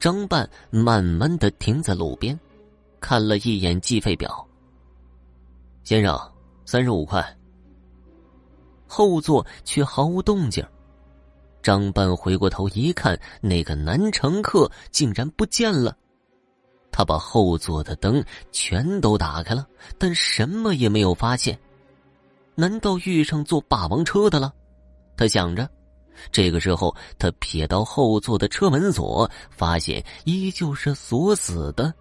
[0.00, 2.36] 张半慢慢的停在路边，
[3.00, 4.48] 看了一眼计费表。
[5.84, 6.18] 先生，
[6.64, 7.22] 三十五块。
[8.86, 10.66] 后座却毫无动静。
[11.62, 15.94] 张半回过头一看，那个男乘客竟然不见了。
[16.90, 21.60] 他把后座的灯全都打开了，但什么也没有发现。
[22.54, 24.50] 难道遇上坐霸王车的了？
[25.14, 25.68] 他想着。
[26.30, 31.92] 这个时候，他瞥到后座的车门锁，发现依旧是锁死的。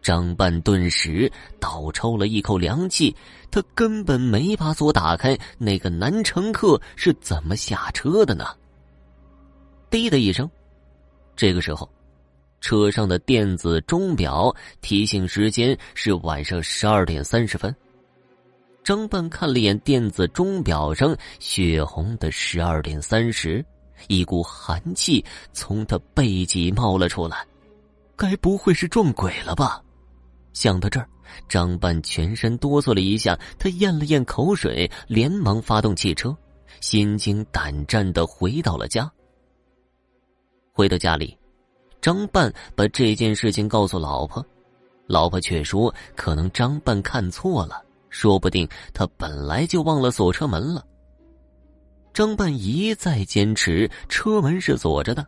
[0.00, 3.14] 张半顿时倒抽了一口凉气，
[3.50, 5.36] 他根本没把锁打开。
[5.58, 8.46] 那个男乘客是怎么下车的呢？
[9.90, 10.48] 滴的一声，
[11.34, 11.90] 这个时候，
[12.60, 17.74] 车上的电子钟表提醒时间是晚上十二点三十分。
[18.88, 23.62] 张半看了眼电子钟表上血红的十二点三十，
[24.06, 27.46] 一股寒气从他背脊冒了出来。
[28.16, 29.84] 该不会是撞鬼了吧？
[30.54, 31.06] 想到这儿，
[31.50, 36.34] 张半全身哆嗦了一下，他咽了咽口水，连忙发动汽车，
[36.80, 39.12] 心惊胆战的回到了家。
[40.72, 41.36] 回到家里，
[42.00, 44.42] 张半把这件事情告诉老婆，
[45.06, 50.84] 老婆却说可能张半看错了，说不定他本来就忘了锁车门了。
[52.12, 55.24] 张半一再坚持车门是锁着的，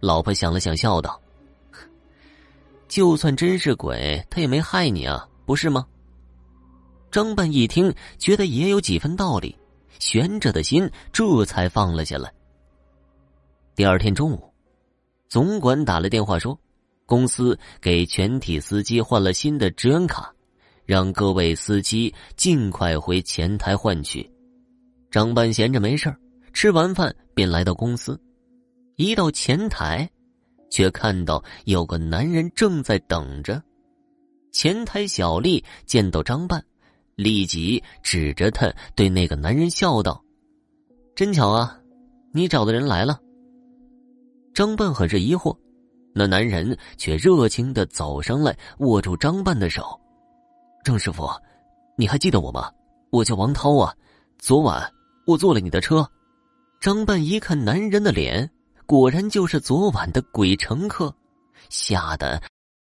[0.00, 1.20] 老婆想了想，笑道
[2.88, 5.86] ：“就算真是鬼，他也没害你啊，不是吗？”
[7.12, 9.56] 张半一听，觉得也有几分道理，
[10.00, 12.32] 悬着的心这才放了下来。
[13.76, 14.52] 第二天中午，
[15.28, 16.58] 总管打来电话说，
[17.06, 20.33] 公司给全体司机换了新的职员卡，
[20.86, 24.28] 让各位司机尽快回前台换取。
[25.10, 26.14] 张半闲着没事
[26.52, 28.20] 吃完饭便来到公司，
[28.96, 30.08] 一到前台，
[30.70, 33.62] 却看到有个男人正在等着。
[34.52, 36.64] 前台小丽见到张半，
[37.16, 40.22] 立即指着他对那个男人笑道
[41.16, 41.80] ：“真巧啊，
[42.32, 43.20] 你找的人来了。”
[44.54, 45.56] 张半很是疑惑，
[46.14, 49.82] 那男人却热情的走上来，握住张半的手
[50.84, 51.26] ：“郑师傅，
[51.96, 52.70] 你还记得我吗？
[53.10, 53.94] 我叫王涛啊，
[54.38, 54.92] 昨晚
[55.26, 56.06] 我坐了你的车。”
[56.78, 58.48] 张半一看男人的脸，
[58.84, 61.12] 果然就是昨晚的鬼乘客，
[61.70, 62.38] 吓得